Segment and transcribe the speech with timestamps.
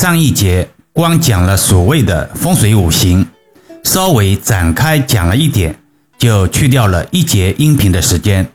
[0.00, 3.26] 上一节光讲了所谓的风水五行，
[3.84, 5.78] 稍微展开讲了一点，
[6.16, 8.50] 就去掉了一节音频的时间。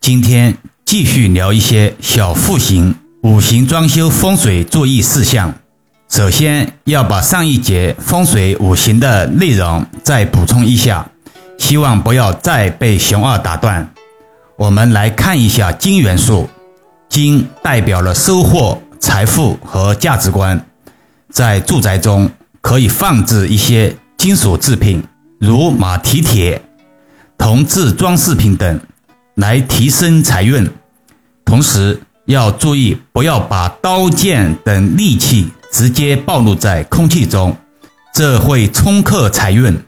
[0.00, 5.54] 今天继续聊一些小户型五行装修风水注意事项。
[6.08, 11.08] 首先要把上一节风水五行的内容再补充一下，
[11.56, 13.88] 希望不要再被熊二打断。
[14.56, 16.50] 我们来看一下金元素，
[17.08, 20.66] 金代表了收获、财富和价值观。
[21.30, 25.02] 在住宅中可以放置一些金属制品，
[25.38, 26.60] 如马蹄铁、
[27.38, 28.80] 铜制装饰品等，
[29.36, 30.68] 来提升财运。
[31.44, 35.48] 同时要注意，不要把刀剑等利器。
[35.72, 37.56] 直接暴露在空气中，
[38.12, 39.80] 这会冲克财运。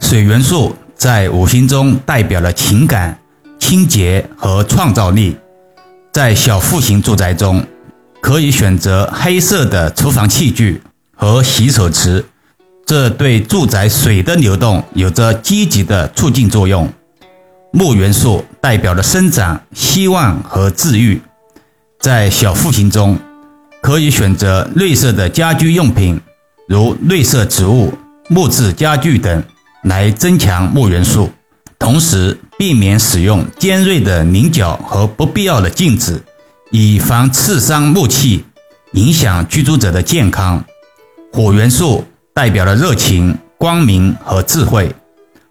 [0.00, 3.18] 水元素在五行中代表了情感、
[3.58, 5.36] 清洁和创造力。
[6.12, 7.66] 在小户型住宅中，
[8.20, 10.82] 可以选择黑色的厨房器具
[11.14, 12.24] 和洗手池，
[12.84, 16.92] 这对住宅水的流动有着积极的促进作用。
[17.72, 21.20] 木元素代表了生长、希望和治愈。
[22.00, 23.18] 在小户型中。
[23.80, 26.20] 可以选择绿色的家居用品，
[26.66, 27.94] 如绿色植物、
[28.28, 29.42] 木质家具等，
[29.84, 31.30] 来增强木元素。
[31.78, 36.20] 同时，避免使用尖锐的棱角和不必要的镜子，
[36.70, 38.44] 以防刺伤木器，
[38.92, 40.64] 影响居住者的健康。
[41.32, 44.94] 火元素代表了热情、光明和智慧。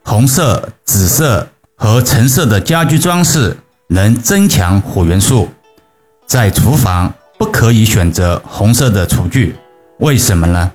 [0.03, 3.57] 红色、紫色和橙色的家居装饰
[3.87, 5.49] 能增强火元素。
[6.25, 7.13] 在厨房。
[7.39, 9.55] 不可以选择红色的厨具，
[9.99, 10.71] 为什么呢？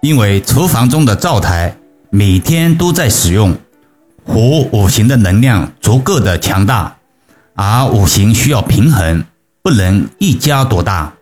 [0.00, 1.76] 因为厨房中的灶台
[2.08, 3.54] 每天都在使用，
[4.24, 4.40] 火
[4.72, 6.96] 五行的能量足够的强大，
[7.54, 9.22] 而五行需要平衡，
[9.68, 11.12] 不能一家独大，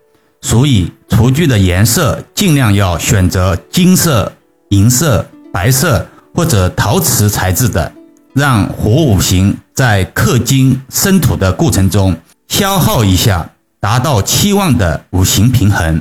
[0.40, 4.32] 所以厨具的颜色尽量要选择金色、
[4.68, 7.92] 银色、白色或者陶瓷材质的，
[8.34, 13.50] 让火五行在克金生土的过程中消耗一下。
[13.80, 16.00] 达到期望的五行平衡，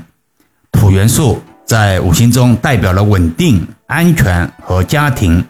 [0.72, 5.44] 土元素在五行中代表了稳定、安全和家庭。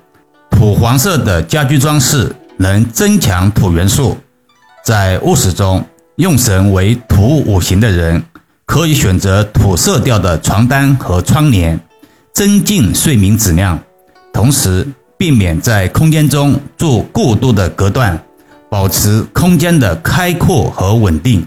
[0.50, 4.18] 土黄色的家居装饰能增强土元素。
[4.86, 5.86] 在卧室中，
[6.18, 8.24] 用神为土五行的人
[8.66, 11.78] 可以选择土色调的床单和窗帘，
[12.34, 13.78] 增进睡眠质量。
[14.32, 14.88] 同时，
[15.18, 18.18] 避免在空间中做过度的隔断，
[18.70, 21.46] 保持空间的开阔和稳定。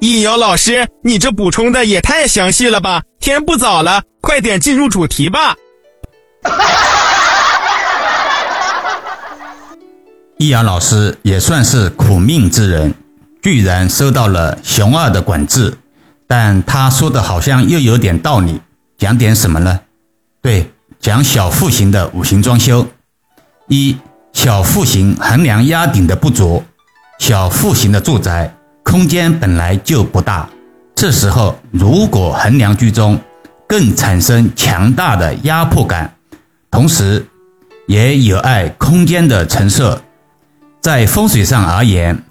[0.00, 3.02] 易遥老师，你这补充的也太详细了吧！
[3.18, 5.56] 天不早了，快点进入主题吧。
[10.36, 12.94] 易遥老师也算是苦命之人，
[13.42, 15.78] 居然收到了熊二的管制，
[16.26, 18.60] 但他说的好像又有点道理。
[18.96, 19.80] 讲点什么呢？
[20.42, 22.86] 对，讲小户型的五行装修。
[23.68, 23.96] 一
[24.32, 26.64] 小户型横梁压顶的不足，
[27.18, 28.54] 小户型的住宅。
[28.82, 30.48] 空间本来就不大，
[30.94, 33.20] 这时候如果横梁居中，
[33.68, 36.14] 更产生强大的压迫感，
[36.70, 37.26] 同时
[37.86, 40.02] 也有碍空间的陈设。
[40.80, 42.24] 在风水上而言，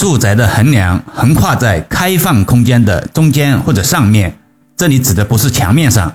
[0.00, 4.34] 住宅的横梁横跨在开放空间的中间或者上面，
[4.74, 6.10] 这里指的不是墙面上，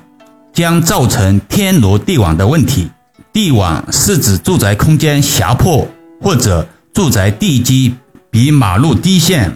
[0.51, 2.89] 将造成天罗地网的问题。
[3.31, 5.87] 地网是指住宅空间狭坡，
[6.19, 7.93] 或者住宅地基
[8.31, 9.55] 比马路低线。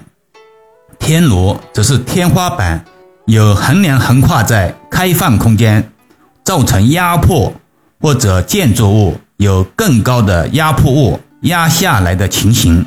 [1.00, 2.86] 天罗则是天花板
[3.26, 5.92] 有横梁横跨在开放空间，
[6.44, 7.52] 造成压迫，
[8.00, 12.86] 或者建筑物有更高的压迫物压下来的情形。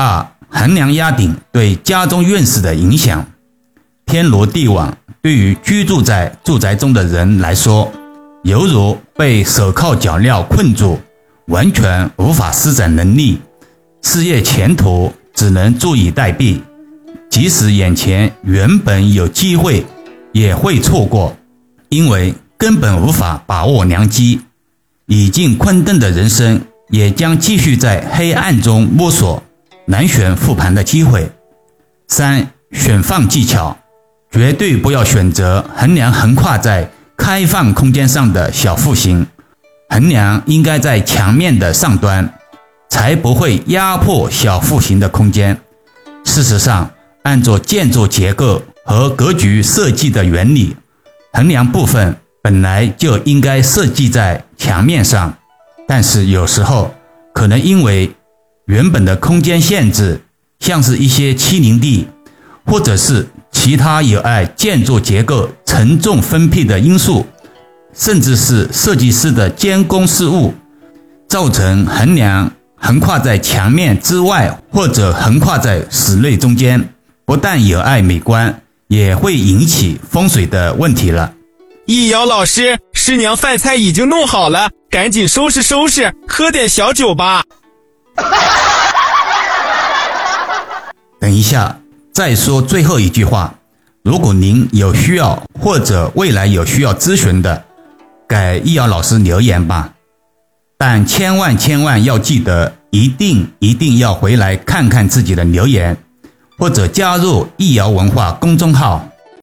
[0.00, 3.26] 二、横梁压顶对家中运势的影响。
[4.06, 7.90] 天罗地网对于居住在住宅中的人来说，
[8.44, 11.00] 犹如被手铐脚镣困住，
[11.48, 13.40] 完全无法施展能力，
[14.02, 15.12] 事业前途。
[15.34, 16.60] 只能坐以待毙，
[17.30, 19.86] 即使眼前原本有机会，
[20.32, 21.36] 也会错过，
[21.90, 24.40] 因为根本无法把握良机。
[25.06, 26.60] 已经困顿的人生，
[26.90, 29.40] 也将继续在黑暗中摸索，
[29.88, 31.32] 难选复盘的机会。
[32.08, 33.76] 三、选放技巧，
[34.30, 39.26] 绝对不要选择横梁横跨在开放空间上的小户型，
[39.88, 42.34] 横梁应该在墙面的上端。
[42.90, 45.60] 才不会压迫小户型的空间。
[46.24, 46.90] 事实上，
[47.22, 50.74] 按照建筑结构和格局设计的原理，
[51.34, 55.34] 横梁部分本来就应该设计在墙面上。
[55.86, 56.94] 但是有时候
[57.34, 58.10] 可能因为
[58.68, 60.20] 原本的空间限制，
[60.60, 62.06] 像是一些欺凌地，
[62.66, 67.26] 或者是其他有碍建筑结构承重分配的因素，
[67.94, 70.52] 甚至是设计师的监工失误，
[71.26, 76.92] 造成横梁横跨在墙面之外或者横跨在室内中间，
[77.24, 81.32] 不但有碍美观，也会引起风水的问题了。
[81.86, 87.42] 易遥老师，师娘饭菜已经弄好了，赶紧收拾收拾，喝点小酒吧。
[91.28, 91.78] 等一下，
[92.10, 93.52] 再说最后一句话。
[94.02, 97.64] 如果您有需要或者未来有需要咨询的，
[98.26, 99.92] 给易遥老师留言吧。
[100.78, 105.94] 但千万千万要记得，一定一定要回来看看自己的留言，
[106.56, 109.06] 或者加入易遥文化公众号。